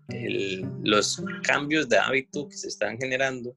[0.08, 3.56] el, los cambios de hábito que se están generando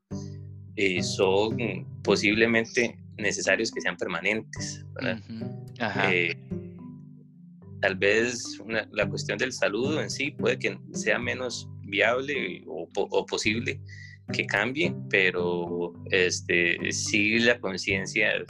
[0.76, 1.58] eh, son
[2.04, 4.86] posiblemente necesarios que sean permanentes.
[4.94, 5.20] ¿verdad?
[5.80, 6.36] Eh,
[7.82, 8.60] tal vez
[8.92, 13.80] la cuestión del saludo en sí puede que sea menos viable o, posible
[14.34, 18.44] que cambie, pero este, sí la conciencia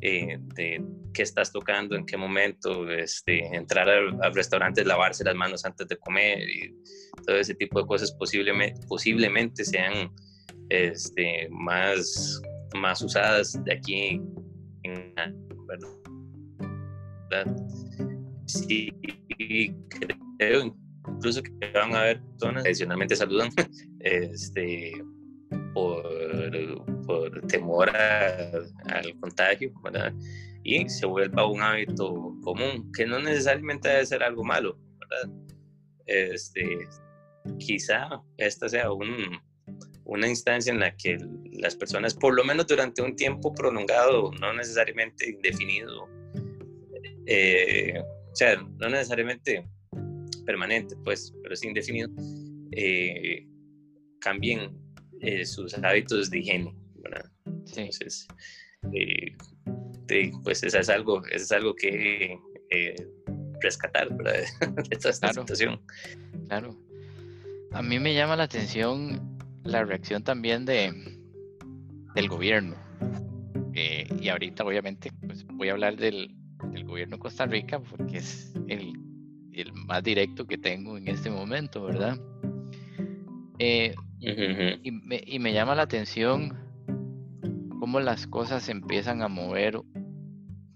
[0.00, 5.64] eh, de qué estás tocando, en qué momento, este, entrar al, restaurante, lavarse las manos
[5.64, 6.74] antes de comer y
[7.26, 10.10] todo ese tipo de cosas posiblemente, posiblemente sean
[10.70, 12.40] este, más,
[12.74, 14.22] más usadas de aquí
[14.84, 15.14] en,
[18.46, 18.90] Sí,
[20.38, 20.74] creo
[21.08, 23.50] incluso que van a haber personas que adicionalmente saludan
[24.00, 24.92] este,
[25.74, 30.12] por, temor al contagio, ¿verdad?
[30.62, 35.36] Y se vuelva un hábito común, que no necesariamente debe ser algo malo, ¿verdad?
[36.06, 36.78] Este,
[37.58, 39.40] quizá esta sea un,
[40.04, 41.18] una instancia en la que
[41.52, 46.08] las personas, por lo menos durante un tiempo prolongado, no necesariamente indefinido,
[47.32, 49.64] eh, o sea, no necesariamente
[50.44, 52.10] permanente, pues, pero es indefinido,
[52.72, 53.46] eh,
[54.20, 54.76] cambien
[55.20, 57.30] eh, sus hábitos de higiene, ¿verdad?
[57.46, 58.26] Entonces,
[60.42, 62.36] pues eso es algo, eso es algo que
[63.60, 64.42] rescatar, ¿verdad?
[64.88, 65.80] De esta, situación.
[66.48, 66.76] Claro.
[67.72, 70.92] A mí me llama la atención la reacción también de,
[72.16, 72.74] del gobierno.
[73.72, 76.34] y ahorita obviamente pues, voy a hablar del,
[76.72, 78.92] del gobierno de Costa Rica, porque es el,
[79.52, 82.18] el, más directo que tengo en este momento, ¿verdad?
[83.58, 86.56] Eh, y, me, y, me, llama la atención
[87.78, 89.80] cómo las cosas se empiezan a mover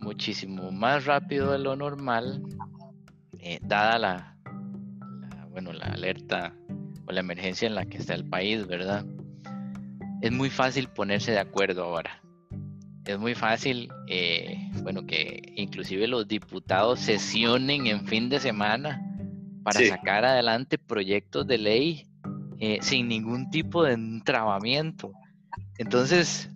[0.00, 2.42] muchísimo más rápido de lo normal,
[3.40, 4.36] eh, dada la,
[5.50, 6.54] bueno, la alerta
[7.06, 9.04] o la emergencia en la que está el país, ¿verdad?
[10.20, 12.23] Es muy fácil ponerse de acuerdo ahora.
[13.06, 18.98] Es muy fácil, eh, bueno, que inclusive los diputados sesionen en fin de semana
[19.62, 22.06] para sacar adelante proyectos de ley
[22.60, 25.12] eh, sin ningún tipo de entrabamiento.
[25.76, 26.50] Entonces,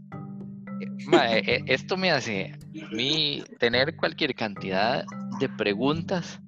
[1.12, 5.04] eh, esto me hace a mí tener cualquier cantidad
[5.40, 6.40] de preguntas,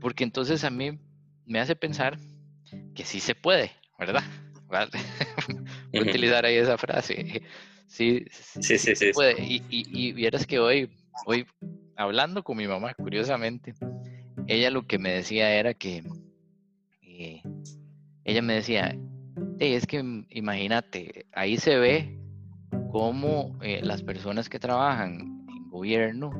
[0.00, 0.98] porque entonces a mí
[1.46, 2.18] me hace pensar
[2.94, 4.22] que sí se puede, ¿verdad?
[4.68, 7.42] Voy a utilizar ahí esa frase.
[7.86, 9.42] Sí, sí, sí, sí, puede.
[9.42, 10.90] Y, y, vieras que hoy,
[11.26, 11.46] hoy,
[11.96, 13.74] hablando con mi mamá, curiosamente,
[14.46, 16.02] ella lo que me decía era que
[17.02, 17.42] eh,
[18.24, 18.96] ella me decía,
[19.58, 22.18] es que imagínate, ahí se ve
[22.90, 26.30] cómo eh, las personas que trabajan en gobierno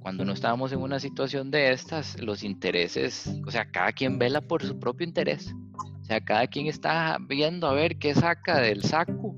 [0.00, 4.42] cuando no estábamos en una situación de estas, los intereses, o sea, cada quien vela
[4.42, 5.54] por su propio interés.
[5.74, 9.34] O sea, cada quien está viendo a ver qué saca del saco,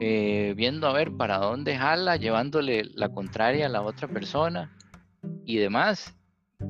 [0.00, 4.76] eh, viendo a ver para dónde jala, llevándole la contraria a la otra persona
[5.44, 6.14] y demás.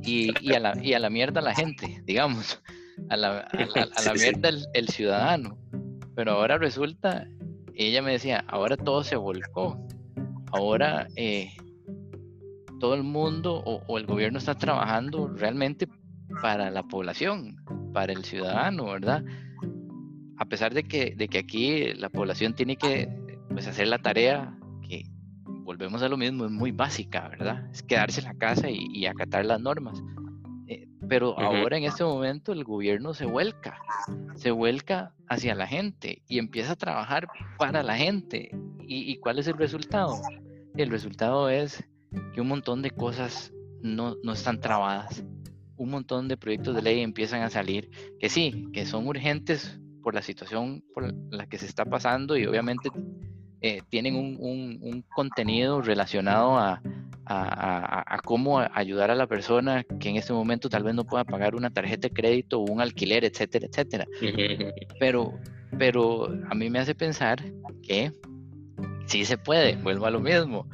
[0.02, 2.60] Y, a, la, y a la mierda la gente, digamos,
[3.08, 5.58] a la, a la, mierda el, ciudadano.
[6.14, 7.26] Pero ahora resulta,
[7.74, 9.78] ella me decía, ahora todo se volcó.
[10.52, 11.50] Ahora eh,
[12.78, 15.88] todo el mundo o, el gobierno está trabajando realmente
[16.42, 17.56] para la población,
[17.92, 19.24] para el ciudadano, ¿verdad?
[20.38, 23.08] A pesar de que, de que aquí la población tiene que
[23.48, 25.04] pues, hacer la tarea que
[25.46, 27.68] volvemos a lo mismo, es muy básica, ¿verdad?
[27.72, 30.02] Es quedarse en la casa y, acatar las normas.
[30.68, 33.78] Eh, pero ahora en este momento el gobierno se vuelca,
[34.34, 38.50] se vuelca hacia la gente y empieza a trabajar para la gente.
[38.88, 40.20] y cuál es el resultado?
[40.76, 41.82] El resultado es
[42.34, 45.24] que un montón de cosas no, no están trabadas.
[45.76, 50.14] Un montón de proyectos de ley empiezan a salir que sí, que son urgentes por
[50.14, 52.90] la situación por la que se está pasando y obviamente
[53.60, 56.80] eh, tienen un, un, contenido relacionado a,
[57.24, 61.24] a, a, cómo ayudar a la persona que en este momento tal vez no pueda
[61.24, 64.06] pagar una tarjeta de crédito o un alquiler, etcétera, etcétera.
[65.00, 65.40] Pero,
[65.76, 67.42] pero a mí me hace pensar
[67.82, 68.12] que
[69.06, 70.68] sí se puede, vuelvo a lo mismo.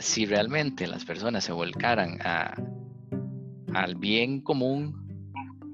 [0.00, 2.16] Si realmente las personas se volcaran
[3.74, 5.06] al bien común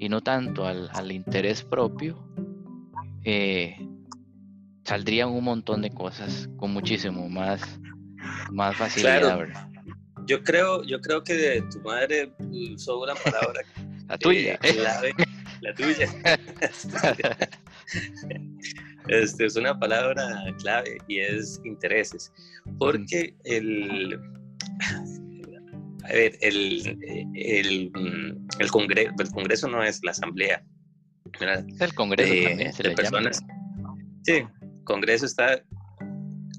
[0.00, 2.31] y no tanto al, interés propio,
[3.24, 3.76] eh,
[4.84, 7.80] saldrían un montón de cosas con muchísimo más,
[8.50, 9.46] más facilidad,
[10.26, 12.32] Yo creo, yo creo que de tu madre
[12.74, 13.60] usó una palabra
[14.08, 15.14] la tuya, clave,
[15.60, 16.08] la tuya.
[19.08, 22.32] Este, es una palabra clave y es intereses.
[22.78, 24.18] Porque el,
[26.04, 26.98] a ver, el,
[27.34, 27.92] el,
[28.58, 30.64] el, congreso, el Congreso no es la Asamblea.
[31.40, 33.40] El Congreso de, también, se personas.
[34.22, 34.44] Sí,
[34.84, 35.62] Congreso está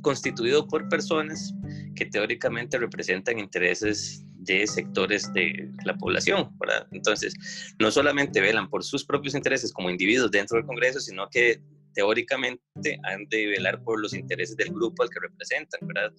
[0.01, 1.53] constituido por personas
[1.95, 6.85] que teóricamente representan intereses de sectores de la población, ¿verdad?
[6.91, 7.33] Entonces,
[7.79, 11.61] no solamente velan por sus propios intereses como individuos dentro del Congreso, sino que
[11.93, 16.11] teóricamente han de velar por los intereses del grupo al que representan, ¿verdad?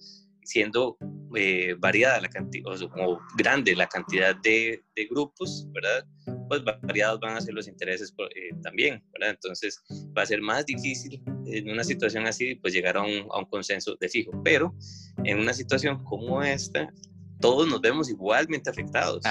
[0.45, 0.97] Siendo
[1.35, 6.05] eh, variada la cantidad, o, grande la cantidad de, de, grupos, ¿verdad?
[6.47, 9.31] Pues variados van a ser los intereses eh, también, ¿verdad?
[9.31, 9.83] Entonces
[10.17, 13.45] va a ser más difícil en una situación así, pues llegar a un, a un
[13.45, 14.73] consenso de fijo, pero
[15.23, 16.89] en una situación como esta,
[17.39, 19.23] todos nos vemos igualmente afectados.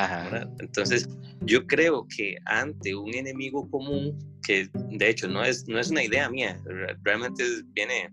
[0.61, 1.09] Entonces,
[1.43, 6.05] yo creo que ante un enemigo común, que de hecho no es, no es una
[6.05, 6.61] idea mía,
[7.03, 8.13] realmente viene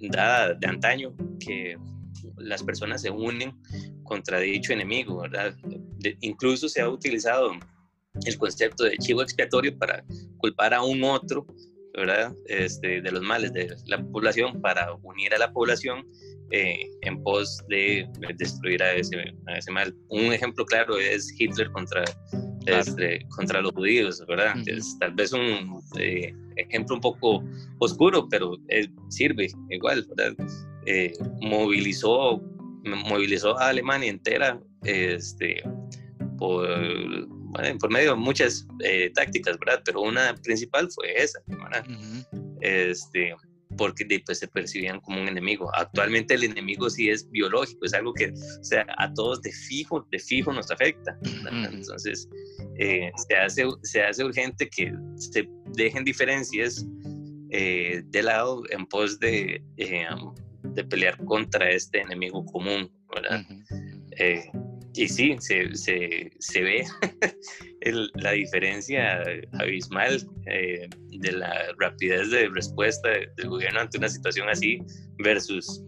[0.00, 1.76] dada de antaño, que
[2.44, 3.56] las personas se unen
[4.04, 5.56] contra dicho enemigo, ¿verdad?
[6.20, 7.52] incluso se ha utilizado
[8.24, 10.04] el concepto de chivo expiatorio para
[10.38, 11.46] culpar a un otro,
[11.94, 12.34] ¿verdad?
[12.46, 16.06] Este, de los males de la población para unir a la población
[16.50, 19.16] eh, en pos de destruir a ese,
[19.56, 19.94] ese, mal.
[20.08, 22.04] Un ejemplo claro es Hitler contra,
[22.66, 24.54] este, contra los judíos, ¿verdad?
[24.66, 27.42] Es tal vez un eh, ejemplo un poco
[27.78, 28.56] oscuro, pero
[29.08, 30.34] sirve igual, ¿verdad?
[30.86, 32.42] Eh, movilizó,
[32.84, 35.62] movilizó a Alemania entera este,
[36.38, 36.68] por,
[37.80, 38.66] por medio de muchas
[39.14, 39.82] tácticas, ¿verdad?
[39.84, 41.84] Pero una principal fue esa, ¿verdad?
[42.60, 43.34] este,
[43.76, 45.70] porque pues, se percibían como un enemigo.
[45.74, 50.06] Actualmente el enemigo sí es biológico, es algo que o sea, a todos de fijo,
[50.10, 51.16] de fijo nos afecta.
[51.70, 52.28] Entonces,
[52.78, 56.86] eh, se, hace, se hace urgente que se dejen diferencias
[57.50, 60.06] eh, de lado en pos de, eh,
[60.74, 63.44] de pelear contra este enemigo común, ¿verdad?
[64.96, 66.84] y sí, se, se, se ve
[68.14, 69.22] la diferencia
[69.54, 74.78] abismal eh, de la rapidez de respuesta del gobierno ante una situación así
[75.18, 75.84] versus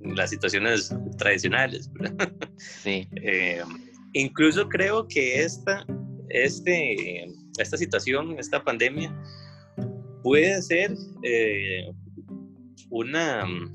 [0.00, 1.90] las situaciones tradicionales.
[2.58, 3.08] Sí.
[3.22, 3.62] Eh,
[4.12, 5.84] incluso creo que esta,
[6.28, 7.26] este,
[7.58, 9.14] esta situación, esta pandemia,
[10.22, 11.90] puede ser eh,
[12.90, 13.72] una mm,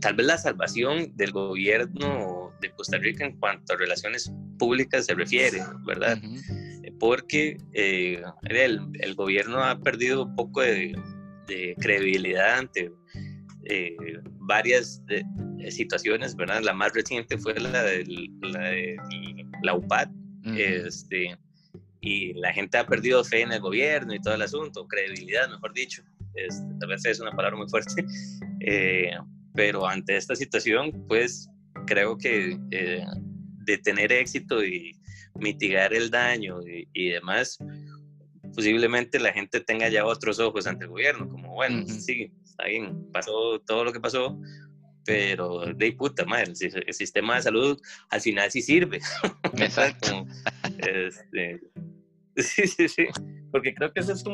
[0.00, 5.14] tal vez la salvación del gobierno de Costa Rica en cuanto a relaciones públicas se
[5.14, 6.18] refiere, ¿verdad?
[7.00, 10.94] Porque eh, el, el, gobierno ha perdido un poco de,
[11.78, 12.90] credibilidad ante
[13.64, 13.96] eh,
[14.38, 15.02] varias
[15.70, 16.62] situaciones, ¿verdad?
[16.62, 18.04] La más reciente fue la de
[19.62, 20.08] la, UPAD,
[20.56, 21.36] este,
[22.04, 25.72] y la gente ha perdido fe en el gobierno y todo el asunto, credibilidad, mejor
[25.72, 26.02] dicho.
[26.34, 28.04] Este, tal vez es una palabra muy fuerte,
[28.60, 29.12] eh,
[29.54, 31.48] pero ante esta situación, pues
[31.86, 33.04] creo que eh,
[33.64, 34.92] de tener éxito y
[35.36, 37.58] mitigar el daño y, demás,
[38.54, 43.10] posiblemente la gente tenga ya otros ojos ante el gobierno, como bueno, sí, está bien,
[43.12, 44.38] pasó todo lo que pasó,
[45.06, 47.80] pero de puta madre, el, sistema de salud
[48.10, 49.00] al final sí sirve.
[49.58, 50.26] Exacto.
[50.78, 51.60] Este,
[52.42, 53.06] sí, sí, sí,
[53.50, 54.24] porque creo que esa es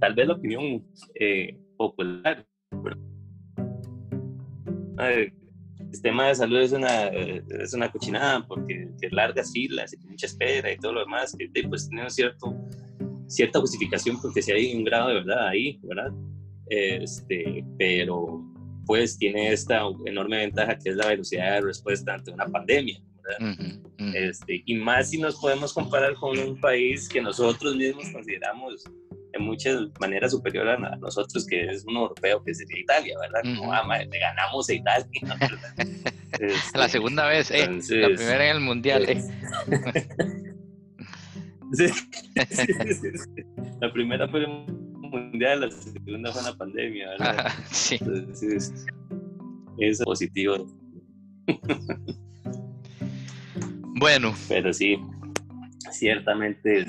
[0.00, 0.84] tal vez la opinión
[1.14, 2.46] eh, popular
[5.06, 5.32] el
[5.90, 10.72] sistema de salud es una, es una cochinada porque que largas filas y mucha espera
[10.72, 12.54] y todo lo demás, que pues tiene cierto,
[13.26, 16.12] cierta justificación porque si hay un grado de verdad ahí, ¿verdad?
[16.68, 18.44] Este, pero
[18.86, 23.00] pues tiene esta enorme ventaja que es la velocidad de respuesta ante una pandemia.
[23.38, 23.78] ¿Verdad?
[24.14, 28.84] Este, y más si nos podemos comparar con un país que nosotros mismos consideramos
[29.32, 33.56] en muchas maneras superior a nosotros, que es un europeo, que sería Italia, ¿verdad?
[33.56, 35.08] Como, ah, le ganamos a Italia.
[36.40, 39.08] la este, segunda vez, eh, la primera en el Mundial.
[39.08, 39.22] Eh.
[41.70, 41.84] Sí,
[43.78, 47.52] la primera fue el Mundial, la segunda fue la pandemia, ¿verdad?
[47.70, 47.98] sí.
[48.00, 48.86] Entonces,
[49.78, 50.66] es positivo.
[53.98, 54.34] Bueno.
[54.48, 54.98] Pero sí,
[55.92, 56.86] ciertamente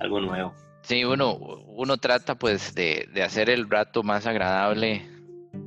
[0.00, 0.54] algo nuevo.
[0.82, 5.02] Sí, uno, uno trata pues de, hacer el rato más agradable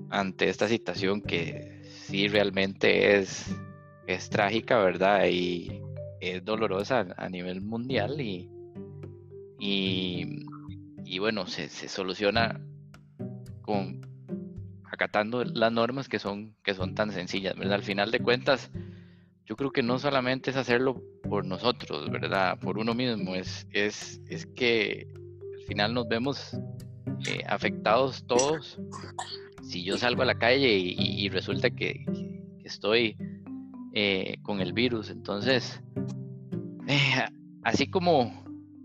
[0.10, 3.56] ante esta situación que sí realmente es,
[4.06, 5.26] es trágica, ¿verdad?
[5.28, 5.82] Y
[6.22, 8.50] es dolorosa a nivel mundial y,
[9.60, 12.62] y, bueno, se, se, soluciona
[13.62, 14.06] con
[14.92, 17.76] acatando las normas que son, que son tan sencillas, ¿verdad?
[17.76, 18.70] Al final de cuentas,
[19.48, 22.60] yo creo que no solamente es hacerlo por nosotros, ¿verdad?
[22.60, 25.08] Por uno mismo, es, es, es que
[25.56, 26.54] al final nos vemos
[27.30, 28.78] eh, afectados todos.
[29.64, 32.06] Si yo salgo a la calle y, resulta que,
[32.64, 33.16] estoy
[33.94, 35.82] eh, con el virus, entonces,
[36.90, 37.26] eh,
[37.64, 38.44] así como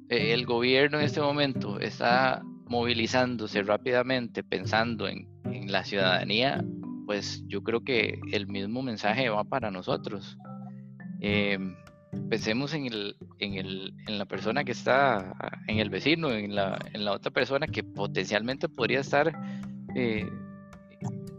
[0.08, 6.64] el gobierno en este momento está movilizándose rápidamente pensando en, en la ciudadanía,
[7.06, 10.38] pues yo creo que el mismo mensaje va para nosotros.
[11.25, 11.57] Eh,
[12.29, 15.35] pensemos en, el, en, el, en la persona que está,
[15.68, 19.33] en el vecino, en la, en la otra persona que potencialmente podría estar
[19.95, 20.29] eh,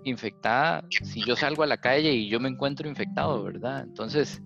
[0.06, 3.84] infectada si yo salgo a la calle y yo me encuentro infectado, ¿verdad?
[3.84, 4.42] Entonces,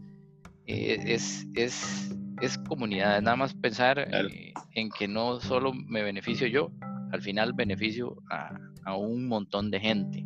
[0.66, 6.48] eh, es, es, es comunidad, nada más pensar eh, en que no solo me beneficio
[6.48, 6.72] yo,
[7.12, 10.26] al final beneficio a, a un montón de gente.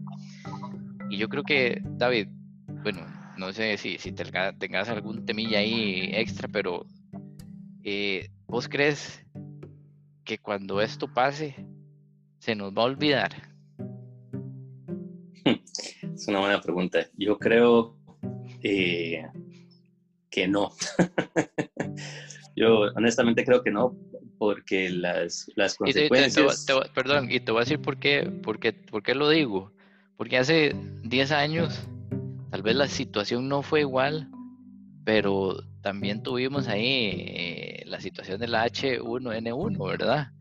[1.09, 2.29] Y yo creo que, David,
[2.81, 3.01] bueno,
[3.41, 6.85] no sé si, si tengas algún temilla ahí extra, pero
[7.83, 9.25] eh, ¿vos crees
[10.23, 11.55] que cuando esto pase
[12.37, 13.31] se nos va a olvidar?
[16.13, 17.07] Es una buena pregunta.
[17.17, 17.97] Yo creo
[18.61, 19.25] eh,
[20.29, 20.71] que no.
[22.55, 23.97] Yo honestamente creo que no,
[24.37, 26.67] porque las, las consecuencias...
[26.93, 29.71] perdón, y te voy a decir por qué, por qué, por qué lo digo.
[30.15, 31.87] Porque hace 10 años
[32.51, 34.29] Tal vez la situación no fue igual,
[35.05, 40.31] pero también tuvimos ahí eh, la situación del H1N1, ¿verdad?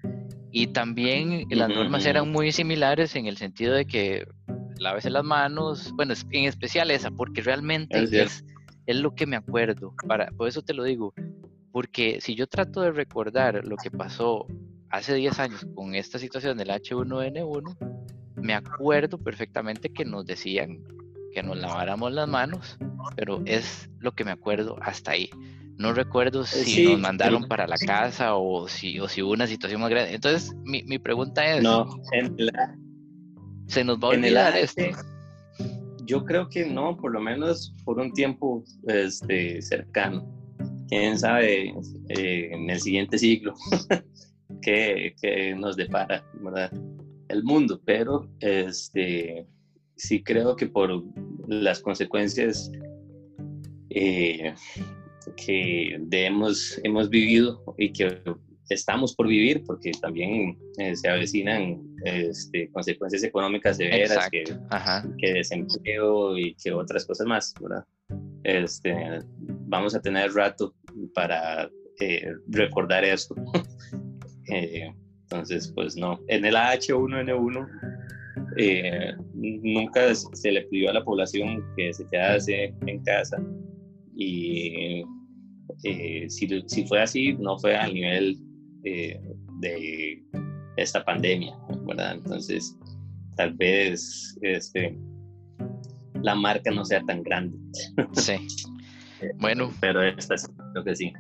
[0.50, 4.26] Y también las normas eran muy similares en el sentido de que
[4.78, 8.44] lávese las manos, bueno, en especial esa, porque realmente es,
[8.86, 9.94] es, lo que me acuerdo.
[10.08, 11.14] Para, por eso te lo digo,
[11.70, 14.46] porque si yo trato de recordar lo que pasó
[14.88, 17.76] hace 10 años con esta situación del H1N1,
[18.34, 20.82] me acuerdo perfectamente que nos decían
[21.32, 22.78] que nos laváramos las manos,
[23.16, 25.30] pero es lo que me acuerdo hasta ahí.
[25.76, 29.46] No recuerdo eh, si nos mandaron para la casa o si, o si hubo una
[29.46, 30.14] situación más grande.
[30.14, 31.62] Entonces, mi, mi pregunta es...
[31.62, 32.36] No, en
[33.66, 34.82] ¿Se nos va a olvidar esto?
[36.10, 40.28] yo creo que no, por lo menos por un tiempo este, cercano.
[40.88, 41.72] Quién sabe
[42.08, 43.54] eh, en el siguiente siglo
[44.62, 45.14] qué,
[45.56, 46.72] nos depara ¿verdad?
[47.28, 49.46] el mundo, pero este,
[50.00, 51.04] sí creo que por
[51.48, 52.70] las consecuencias
[53.90, 54.54] eh,
[55.36, 58.22] que hemos, hemos vivido y que
[58.70, 64.44] estamos por vivir, porque también eh, se avecinan este, consecuencias económicas severas, que,
[65.18, 67.84] que, desempleo y que otras cosas más, ¿verdad?
[68.44, 68.94] Este,
[69.66, 70.74] vamos a tener rato
[71.14, 71.70] para
[72.00, 73.34] eh, recordar esto.
[74.52, 74.92] Eh,
[75.22, 77.68] entonces, pues no, en el H1N1
[79.34, 83.42] nunca se le pidió a la población que se quedase en casa
[84.16, 85.02] y
[86.28, 88.36] si, si, fue así, no fue a nivel
[88.84, 89.20] eh,
[89.60, 90.22] de
[90.76, 91.56] esta pandemia,
[91.86, 92.14] ¿verdad?
[92.14, 92.76] Entonces,
[93.36, 94.98] tal vez este,
[96.22, 97.56] la marca no sea tan grande.
[98.12, 98.34] Sí.
[99.38, 99.72] Bueno.
[99.80, 100.34] Pero esta
[100.72, 101.12] creo que sí.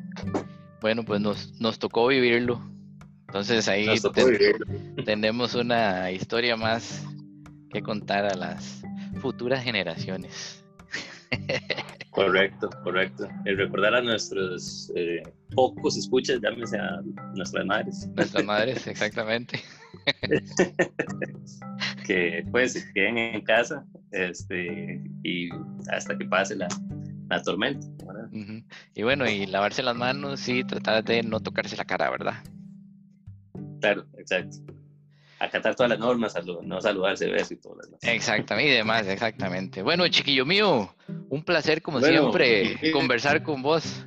[0.80, 2.60] Bueno, pues nos, nos tocó vivirlo.
[3.28, 3.86] Entonces ahí
[5.04, 7.04] tenemos una historia más
[7.72, 8.82] que contar a las
[9.20, 10.64] futuras generaciones.
[12.10, 13.28] Correcto, correcto.
[13.44, 15.22] El recordar a nuestros eh,
[15.54, 17.00] pocos escuchas, llámese a
[17.36, 18.08] nuestras madres.
[18.16, 19.60] Nuestras madres, exactamente.
[22.06, 25.50] que pues se queden en casa este, y
[25.92, 26.66] hasta que pase la,
[27.28, 27.86] la tormenta.
[28.94, 32.42] Y bueno, y lavarse las manos y tratar de no tocarse la cara, ¿verdad?
[33.80, 34.58] Claro, exacto
[35.40, 38.00] acatar todas las normas, no saludarse, beso y lo demás.
[38.02, 39.82] Exactamente, y demás, exactamente.
[39.82, 40.94] Bueno, chiquillo mío,
[41.30, 44.06] un placer como siempre conversar con vos.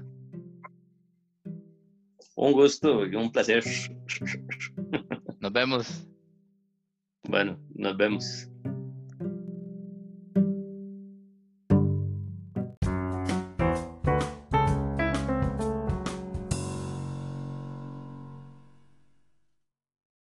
[2.36, 3.64] Un gusto y un placer.
[5.40, 6.08] Nos vemos.
[7.24, 8.48] Bueno, nos vemos.